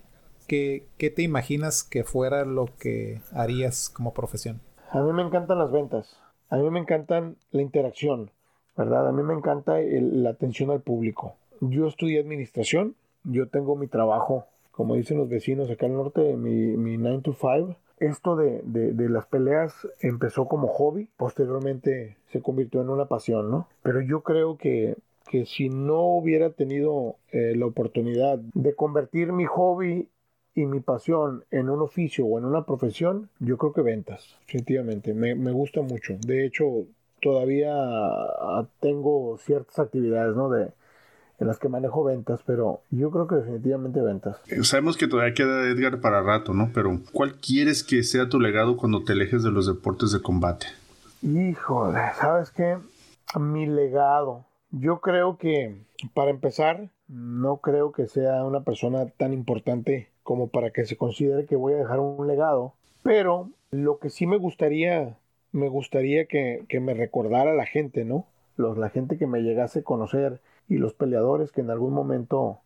[0.47, 4.61] ¿qué, ¿qué, te imaginas que fuera lo que harías como profesión?
[4.91, 6.15] A mí me encantan las ventas,
[6.49, 8.31] a mí me encantan la interacción,
[8.77, 9.07] ¿verdad?
[9.07, 11.35] A mí me encanta la atención al público.
[11.59, 16.77] Yo estudié administración, yo tengo mi trabajo, como dicen los vecinos acá al norte, mi,
[16.77, 18.63] mi 9 to 5 esto de,
[19.09, 23.67] las peleas empezó como hobby, posteriormente se convirtió en una pasión, ¿no?
[23.83, 24.95] Pero yo creo que,
[25.29, 30.09] que si no hubiera tenido eh, la oportunidad de convertir mi hobby
[30.55, 35.13] y mi pasión en un oficio o en una profesión, yo creo que ventas, definitivamente.
[35.13, 36.17] Me, me gusta mucho.
[36.25, 36.85] De hecho,
[37.21, 37.73] todavía
[38.79, 40.49] tengo ciertas actividades, ¿no?
[40.49, 40.71] De,
[41.39, 44.37] en las que manejo ventas, pero yo creo que definitivamente ventas.
[44.47, 46.71] Eh, sabemos que todavía queda Edgar para rato, ¿no?
[46.73, 50.67] Pero ¿cuál quieres que sea tu legado cuando te alejes de los deportes de combate?
[51.21, 52.77] Híjole, ¿sabes qué?
[53.39, 54.45] Mi legado.
[54.71, 55.81] Yo creo que,
[56.13, 61.45] para empezar, no creo que sea una persona tan importante como para que se considere
[61.45, 65.17] que voy a dejar un legado, pero lo que sí me gustaría,
[65.51, 68.27] me gustaría que, que me recordara la gente, ¿no?
[68.57, 72.59] Los, la gente que me llegase a conocer y los peleadores que en algún momento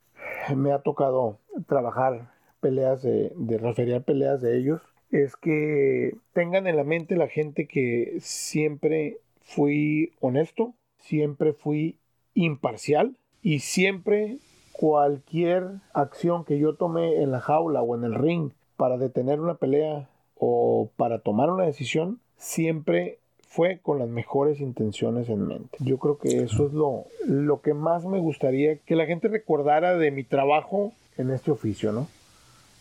[0.55, 6.83] me ha tocado trabajar peleas de, referir peleas de ellos, es que tengan en la
[6.83, 11.97] mente la gente que siempre fui honesto, siempre fui
[12.33, 14.37] imparcial y siempre
[14.71, 19.55] cualquier acción que yo tome en la jaula o en el ring para detener una
[19.55, 23.19] pelea o para tomar una decisión, siempre
[23.53, 25.77] fue con las mejores intenciones en mente.
[25.79, 29.95] Yo creo que eso es lo, lo que más me gustaría que la gente recordara
[29.95, 32.07] de mi trabajo en este oficio, ¿no?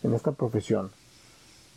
[0.01, 0.89] En esta profesión.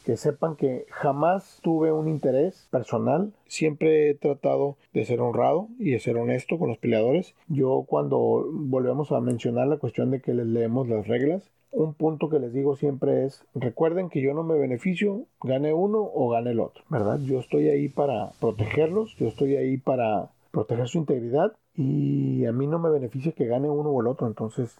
[0.07, 5.91] Que sepan que jamás tuve un interés personal, siempre he tratado de ser honrado y
[5.91, 7.35] de ser honesto con los peleadores.
[7.49, 11.43] Yo cuando volvemos a mencionar la cuestión de que les leemos las reglas,
[11.77, 15.99] un punto que les digo siempre es, recuerden que yo no me beneficio, gane uno
[16.01, 17.21] o gane el otro, ¿verdad?
[17.21, 22.67] Yo estoy ahí para protegerlos, yo estoy ahí para proteger su integridad y a mí
[22.67, 24.75] no me beneficia que gane uno o el otro, entonces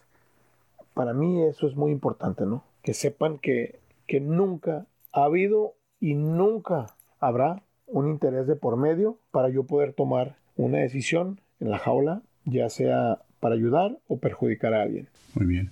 [0.95, 2.63] para mí eso es muy importante, ¿no?
[2.81, 6.87] Que sepan que, que nunca ha habido y nunca
[7.19, 12.23] habrá un interés de por medio para yo poder tomar una decisión en la jaula,
[12.43, 15.07] ya sea para ayudar o perjudicar a alguien.
[15.33, 15.71] Muy bien.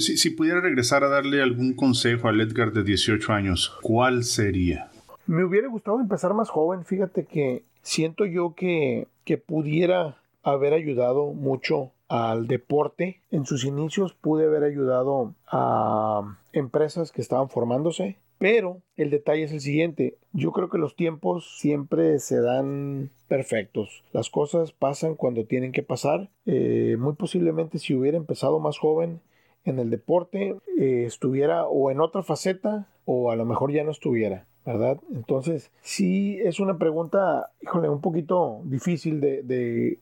[0.00, 4.90] si, pudiera regresar a darle algún consejo al Edgar de 18 años, ¿cuál sería?
[5.26, 6.84] Me hubiera gustado empezar más joven.
[6.84, 13.20] Fíjate que siento yo que, que pudiera haber ayudado mucho al deporte.
[13.30, 19.52] En sus inicios pude haber ayudado a empresas que estaban formándose, pero el detalle es
[19.52, 24.02] el siguiente, yo creo que los tiempos siempre se dan perfectos.
[24.14, 26.30] Las cosas pasan cuando tienen que pasar.
[26.46, 29.20] Eh, muy posiblemente si hubiera empezado más joven
[29.66, 33.90] en el deporte, eh, estuviera o en otra faceta o a lo mejor ya no
[33.90, 34.46] estuviera.
[34.64, 34.98] ¿verdad?
[35.14, 39.42] Entonces, sí es una pregunta, híjole, un poquito difícil de,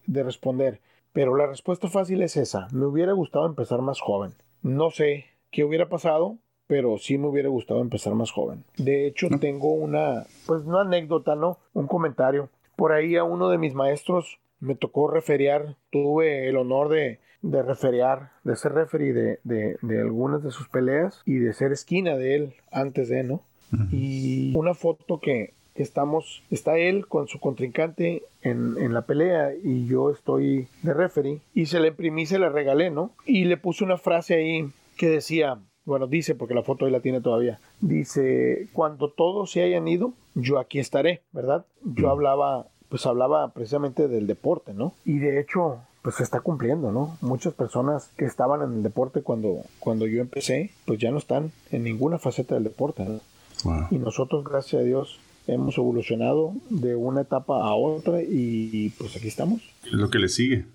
[0.07, 0.81] de, responder,
[1.13, 2.69] pero la respuesta fácil es esa.
[2.73, 4.35] Me hubiera gustado empezar más joven.
[4.63, 8.63] No sé qué hubiera pasado, pero sí me hubiera gustado empezar más joven.
[8.77, 11.59] De hecho, tengo una, pues una anécdota, ¿no?
[11.73, 12.51] Un comentario.
[12.77, 17.63] Por ahí a uno de mis maestros me tocó referiar, tuve el honor de, de
[17.63, 22.17] referiar, de ser referee de, de, de, algunas de sus peleas y de ser esquina
[22.17, 23.43] de él antes de, ¿no?
[23.91, 29.87] Y una foto que, estamos, está él con su contrincante en, en, la pelea y
[29.87, 33.13] yo estoy de referee y se le imprimí, se le regalé, ¿no?
[33.25, 37.01] Y le puse una frase ahí que decía, bueno, dice, porque la foto ahí la
[37.01, 41.65] tiene todavía, dice, cuando todos se hayan ido, yo aquí estaré, ¿verdad?
[41.83, 44.93] Yo hablaba, pues hablaba precisamente del deporte, ¿no?
[45.07, 47.17] Y de hecho, pues se está cumpliendo, ¿no?
[47.23, 51.53] Muchas personas que estaban en el deporte cuando, cuando yo empecé, pues ya no están
[51.71, 53.21] en ninguna faceta del deporte, ¿no?
[53.91, 59.29] Y nosotros, gracias a Dios, hemos evolucionado de una etapa a otra y pues aquí
[59.29, 59.63] estamos.
[59.87, 60.67] Es lo que le sigue.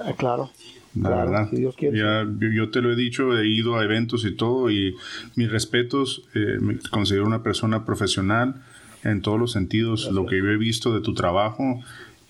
[0.00, 0.48] Ah, claro.
[0.94, 1.48] La verdad.
[1.52, 4.96] Ya, yo te lo he dicho, he ido a eventos y todo, y
[5.36, 8.62] mis respetos, eh, me considero una persona profesional
[9.04, 11.80] en todos los sentidos, lo que yo he visto de tu trabajo,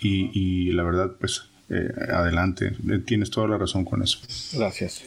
[0.02, 4.18] y, la verdad, pues, eh, adelante, eh, tienes toda la razón con eso.
[4.54, 5.04] Gracias.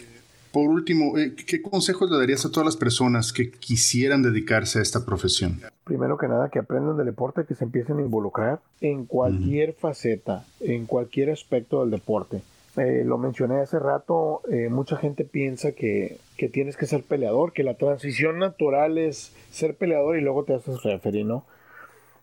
[0.51, 1.13] Por último,
[1.47, 5.59] ¿qué consejos le darías a todas las personas que quisieran dedicarse a esta profesión?
[5.83, 10.45] Primero que nada, que aprendan del deporte, que se empiecen a involucrar en cualquier faceta,
[10.59, 12.43] en cualquier aspecto del deporte
[12.77, 17.53] eh, lo mencioné hace rato, eh, mucha gente piensa que, que, tienes que ser peleador,
[17.53, 21.45] que la transición natural es ser peleador y luego te haces referee, ¿no?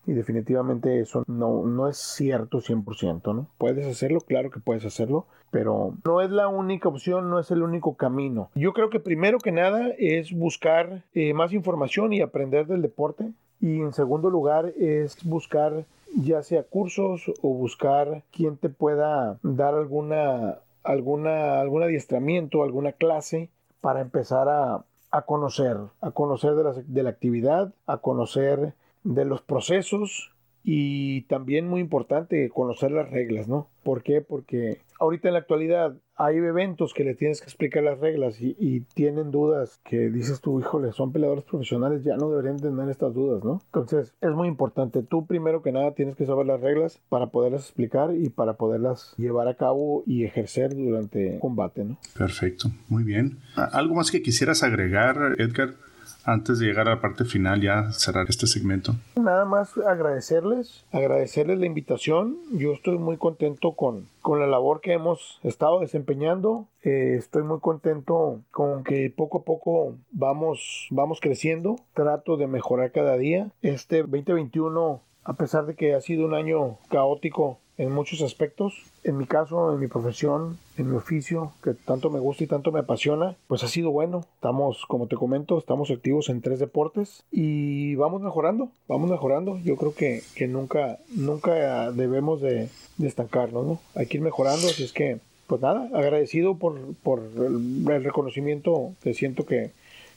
[0.06, 3.46] Y definitivamente eso no, no es cierto 100%, ¿no?
[3.58, 7.62] Puedes hacerlo, claro que puedes hacerlo, pero no es la única opción, no es el
[7.62, 8.50] único camino.
[8.54, 13.32] Yo creo que primero que nada es buscar eh, más información y aprender del deporte.
[13.60, 15.84] Y en segundo lugar es buscar
[16.16, 23.50] ya sea cursos o buscar quien te pueda dar alguna, alguna, algún adiestramiento, alguna clase
[23.80, 29.24] para empezar a, a conocer, a conocer de la, de la actividad, a conocer de
[29.24, 33.68] los procesos y también muy importante conocer las reglas, ¿no?
[33.82, 34.20] ¿Por qué?
[34.20, 38.80] Porque ahorita en la actualidad hay eventos que le tienes que explicar las reglas y,
[38.94, 43.42] tienen dudas que dices tú, híjole, son peleadores profesionales, ya no deberían tener estas dudas,
[43.42, 43.62] ¿no?
[43.66, 45.02] Entonces es muy importante.
[45.02, 49.14] Tú primero que nada tienes que saber las reglas para poderlas explicar y para poderlas
[49.16, 51.98] llevar a cabo y ejercer durante combate, ¿no?
[52.16, 53.38] Perfecto, muy bien.
[53.56, 55.74] ¿Algo más que quisieras agregar, Edgar?
[56.24, 58.94] Antes de llegar a la parte final, ya cerrar este segmento?
[59.16, 62.36] Nada más agradecerles, agradecerles la invitación.
[62.52, 66.66] Yo estoy muy contento con, con la labor que hemos estado desempeñando.
[66.82, 71.76] Eh, estoy muy contento con que poco a poco vamos, vamos creciendo.
[71.94, 73.50] Trato de mejorar cada día.
[73.62, 75.00] Este 2021,
[75.30, 78.74] a pesar de que ha sido un año caótico, en muchos aspectos.
[79.04, 82.72] En mi caso, en mi profesión, en mi oficio, que tanto me gusta y tanto
[82.72, 84.26] me apasiona, pues ha sido bueno.
[84.34, 89.58] Estamos, como te comento, estamos activos en tres deportes y vamos mejorando, vamos mejorando.
[89.60, 92.68] Yo creo que, que nunca, nunca debemos de,
[93.02, 93.80] estancarnos, ¿no?
[93.94, 99.14] Hay que ir mejorando, así es que, pues nada, agradecido por, por el, reconocimiento que
[99.14, 99.70] siento que,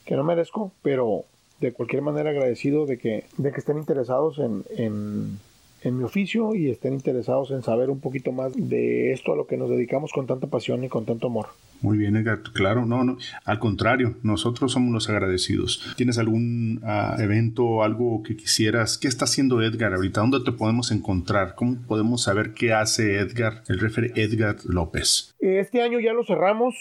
[0.03, 1.23] que no merezco, pero
[1.59, 5.39] de cualquier manera agradecido de que, de que estén interesados en, en
[5.83, 9.47] en mi oficio y estén interesados en saber un poquito más de esto a lo
[9.47, 11.47] que nos dedicamos con tanta pasión y con tanto amor.
[11.81, 12.41] Muy bien, Edgar.
[12.53, 13.17] Claro, no, no.
[13.43, 15.93] Al contrario, nosotros somos los agradecidos.
[15.97, 18.97] ¿Tienes algún uh, evento, algo que quisieras?
[18.97, 20.21] ¿Qué está haciendo Edgar ahorita?
[20.21, 21.55] ¿Dónde te podemos encontrar?
[21.55, 25.35] ¿Cómo podemos saber qué hace Edgar, el referee Edgar López?
[25.39, 26.75] Este año ya lo cerramos.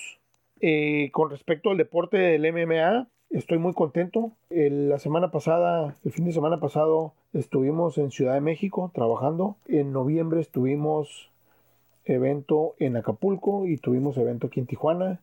[0.64, 4.32] Eh, con respecto al deporte del MMA, estoy muy contento.
[4.50, 9.56] la semana pasada, el fin de semana pasado, Estuvimos en Ciudad de México trabajando.
[9.66, 11.30] En noviembre estuvimos
[12.04, 15.20] evento en Acapulco y tuvimos evento aquí en Tijuana.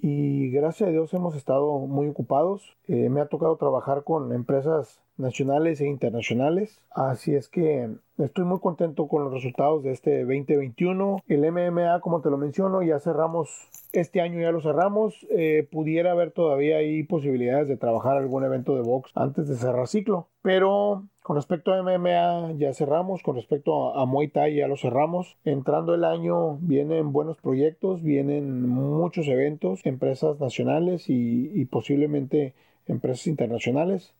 [0.00, 2.76] Y gracias a Dios hemos estado muy ocupados.
[2.88, 6.82] Eh, me ha tocado trabajar con empresas nacionales e internacionales.
[6.90, 11.18] Así es que estoy muy contento con los resultados de este 2021.
[11.28, 15.26] El MMA, como te lo menciono, ya cerramos, este año ya lo cerramos.
[15.30, 19.88] Eh, pudiera haber todavía ahí posibilidades de trabajar algún evento de box antes de cerrar
[19.88, 20.28] ciclo.
[20.42, 25.36] Pero con respecto a MMA ya cerramos, con respecto a, Muay Thai ya lo cerramos.
[25.44, 32.54] Entrando el año vienen buenos proyectos, vienen muchos eventos, empresas nacionales y, y posiblemente
[32.86, 34.14] empresas internacionales.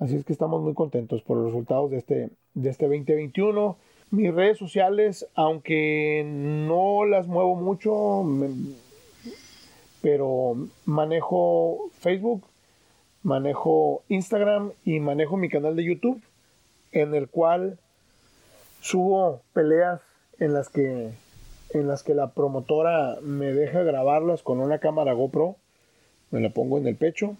[0.00, 3.76] Así es que estamos muy contentos por los resultados de este, de este 2021.
[4.10, 8.24] Mis redes sociales, aunque no las muevo mucho,
[10.00, 12.44] pero manejo Facebook,
[13.22, 16.22] manejo Instagram y manejo mi canal de YouTube,
[16.92, 17.78] en el cual
[18.80, 20.00] subo peleas
[20.38, 21.10] en las que
[21.72, 25.56] en las que la promotora me deja grabarlas con una cámara GoPro,
[26.30, 27.36] me la pongo en el pecho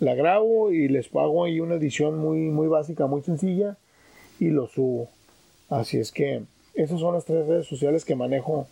[0.00, 3.76] la grabo y les pago ahí una edición muy, muy básica, muy sencilla
[4.38, 5.08] y lo subo.
[5.68, 6.42] Así es que
[6.74, 8.66] esas son las tres redes sociales que manejo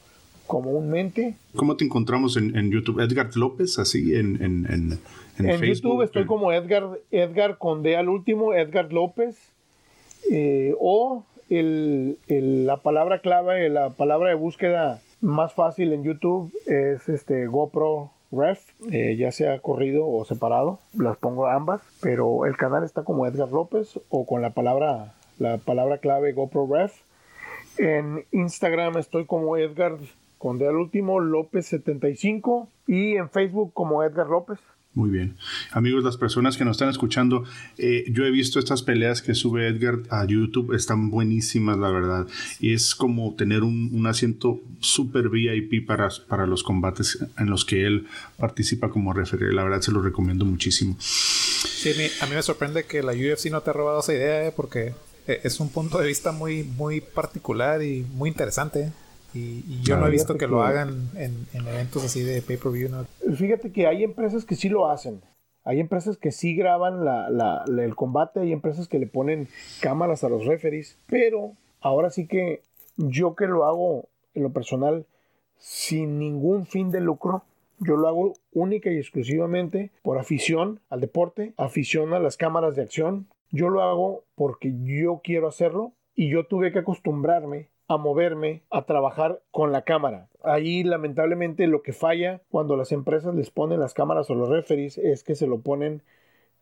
[0.46, 1.34] comúnmente.
[1.56, 3.00] ¿Cómo te encontramos en, YouTube?
[3.00, 4.66] Edgar López, así en, en,
[5.38, 9.36] en, en YouTube estoy como Edgar, Edgar con D al último, Edgar López.
[10.30, 17.08] Eh, o el, la palabra clave, la palabra de búsqueda más fácil en YouTube es
[17.08, 18.60] este GoPro Ref,
[18.90, 23.50] eh, ya sea corrido o separado, las pongo ambas, pero el canal está como Edgar
[23.50, 26.92] López o con la palabra, la palabra clave GoPro Ref.
[27.78, 29.96] En Instagram estoy como Edgar
[30.38, 34.58] con D al último López 75 y en Facebook como Edgar López.
[34.96, 35.36] Muy bien.
[35.72, 37.44] Amigos, las personas que nos están escuchando,
[37.76, 42.26] eh, yo he visto estas peleas que sube Edgar a YouTube, están buenísimas, la verdad.
[42.60, 47.84] Y es como tener un, asiento súper VIP para, para los combates en los que
[47.84, 48.06] él
[48.38, 49.52] participa como referee.
[49.52, 50.96] La verdad, se lo recomiendo muchísimo.
[50.98, 54.52] Sí, a mí me sorprende que la UFC no te ha robado esa idea, eh,
[54.56, 54.94] porque
[55.26, 58.92] eh, es un punto de vista muy, muy particular y muy interesante.
[59.36, 62.88] Y, yo no he visto que, lo hagan en, eventos así de pay-per-view.
[63.36, 65.20] Fíjate que hay empresas que sí lo hacen.
[65.64, 67.04] Hay empresas que sí graban
[67.66, 69.48] el combate, hay empresas que le ponen
[69.80, 72.62] cámaras a los referees, pero ahora sí que
[72.96, 75.06] yo que lo hago en lo personal
[75.58, 77.42] sin ningún fin de lucro,
[77.80, 82.82] yo lo hago única y exclusivamente por afición al deporte, afición a las cámaras de
[82.82, 83.26] acción.
[83.50, 88.84] Yo lo hago porque yo quiero hacerlo y yo tuve que acostumbrarme a moverme, a
[88.84, 90.28] trabajar con la cámara.
[90.42, 94.98] Ahí lamentablemente lo que falla cuando las empresas les ponen las cámaras o los referees
[94.98, 96.02] es que se lo ponen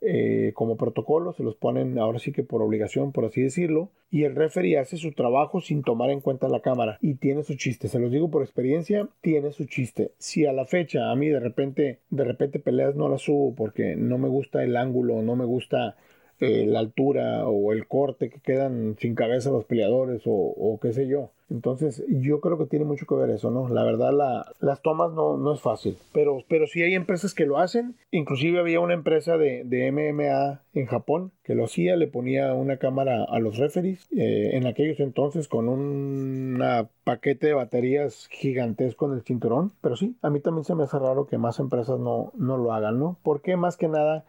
[0.06, 4.24] eh, como protocolo, se los ponen ahora sí que por obligación, por así decirlo, y
[4.24, 7.88] el referee hace su trabajo sin tomar en cuenta la cámara y tiene su chiste,
[7.88, 10.12] se los digo por experiencia, tiene su chiste.
[10.18, 13.96] Si a la fecha a mí de repente, de repente peleas no las subo porque
[13.96, 15.96] no me gusta el ángulo, no me gusta
[16.40, 20.92] eh, la altura o el corte que quedan sin cabeza los peleadores o, o qué
[20.92, 21.30] sé yo.
[21.50, 23.68] Entonces, yo creo que tiene mucho que ver eso, ¿no?
[23.68, 27.46] La verdad, la, las tomas no, no es fácil, pero, pero sí hay empresas que
[27.46, 27.94] lo hacen.
[28.10, 32.78] Inclusive había una empresa de, de MMA en Japón que lo hacía, le ponía una
[32.78, 36.62] cámara a los referees eh, en aquellos entonces con un
[37.04, 39.72] paquete de baterías gigantesco en el cinturón.
[39.82, 42.72] Pero sí, a mí también se me hace raro que más empresas no, no lo
[42.72, 43.18] hagan, ¿no?
[43.22, 44.24] Porque más que nada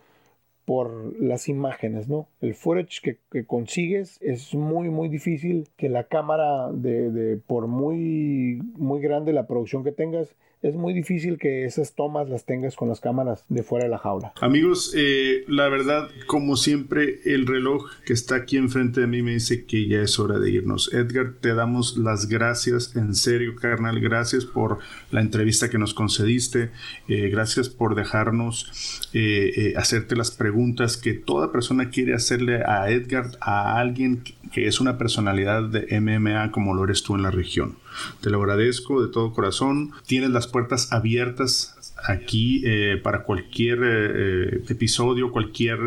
[0.65, 2.27] por las imágenes, ¿no?
[2.41, 8.59] El footage que, consigues es muy, muy difícil que la cámara, de, de, por muy,
[8.75, 10.35] muy grande la producción que tengas,
[10.65, 13.99] es muy difícil que esas tomas las tengas con las cámaras de fuera de la
[13.99, 14.33] jaula.
[14.41, 19.33] Amigos, eh, la verdad, como siempre, el reloj que está aquí enfrente de mí me
[19.33, 20.91] dice que ya es hora de irnos.
[20.91, 24.79] Edgar, te damos las gracias, en serio, carnal, gracias por
[25.11, 26.71] la entrevista que nos concediste,
[27.07, 33.29] eh, gracias por dejarnos eh, hacerte las preguntas que toda persona quiere hacerle a Edgar,
[33.39, 37.75] a alguien que es una personalidad de MMA como lo eres tú en la región.
[38.21, 39.91] Te lo agradezco de todo corazón.
[40.05, 41.75] Tienes las puertas abiertas
[42.07, 45.79] aquí eh, para cualquier eh, eh, episodio, cualquier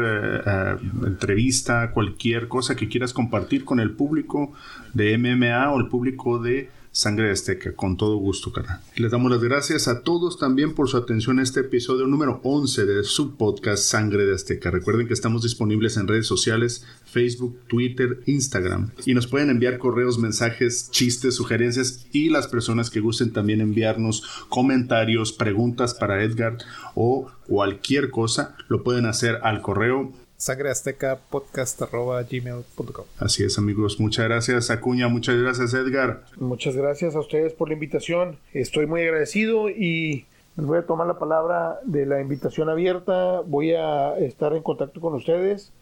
[1.05, 4.53] entrevista, cualquier cosa que quieras compartir con el público
[4.95, 8.83] de MMA o el público de Sangre Azteca, con todo gusto, cara.
[8.97, 12.87] Les damos las gracias a todos también por su atención a este episodio número 11
[12.87, 14.73] de su podcast Sangre de Azteca.
[14.73, 18.91] Recuerden que estamos disponibles en redes sociales, Facebook, Twitter, Instagram.
[19.07, 24.25] Y nos pueden enviar correos, mensajes, chistes, sugerencias y las personas que gusten también enviarnos
[24.49, 26.59] comentarios, preguntas para Edgar
[26.97, 35.09] o cualquier cosa, lo pueden hacer al correo sangreaztecapodcast.gmail.com Así es amigos, muchas gracias Acuña,
[35.09, 36.23] muchas gracias Edgar.
[36.39, 40.25] Muchas gracias a ustedes por la invitación, estoy muy agradecido y
[40.57, 45.01] les voy a tomar la palabra de la invitación abierta, voy a estar en contacto
[45.01, 45.73] con ustedes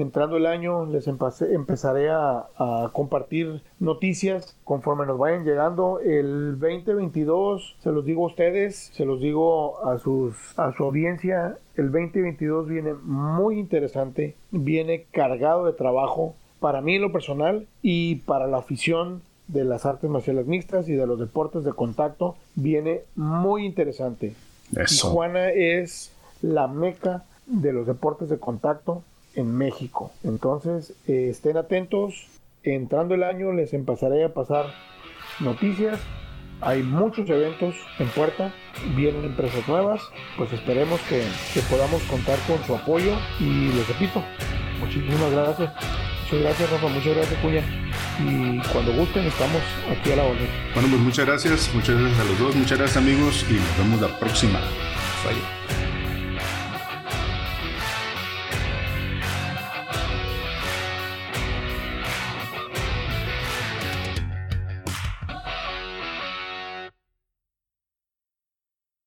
[0.00, 2.46] entrando el año les empezaré a,
[2.92, 6.00] compartir noticias conforme nos vayan llegando.
[6.00, 11.58] El 2022, se los digo a ustedes, se los digo a, sus, a su audiencia,
[11.76, 18.16] el 2022 viene muy interesante, viene cargado de trabajo para mí en lo personal y
[18.16, 23.02] para la afición de las artes marciales mixtas y de los deportes de contacto viene
[23.16, 24.34] muy interesante.
[24.86, 29.02] Tijuana es la meca de los deportes de contacto
[29.38, 30.10] en México.
[30.24, 32.26] Entonces, eh, estén atentos.
[32.64, 34.66] Entrando el año les empezaré a pasar
[35.40, 36.00] noticias.
[36.60, 38.52] Hay muchos eventos en puerta,
[38.96, 40.02] vienen empresas nuevas,
[40.36, 41.22] pues esperemos que,
[41.70, 44.24] podamos contar con su apoyo y les repito,
[44.80, 45.72] muchísimas gracias.
[46.24, 47.62] Muchas gracias Rafa, muchas gracias Cuña.
[48.18, 50.48] Y cuando gusten estamos aquí a la orden.
[50.74, 54.00] Bueno, pues muchas gracias, muchas gracias a los dos, muchas gracias amigos y nos vemos
[54.00, 54.58] la próxima.
[55.24, 55.77] Bye.